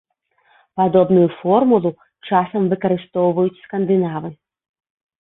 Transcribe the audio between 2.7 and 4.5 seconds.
выкарыстоўваюць скандынавы.